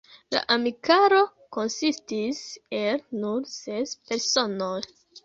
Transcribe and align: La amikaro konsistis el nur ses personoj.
La 0.35 0.39
amikaro 0.53 1.19
konsistis 1.57 2.39
el 2.79 3.05
nur 3.25 3.47
ses 3.59 3.95
personoj. 4.09 4.79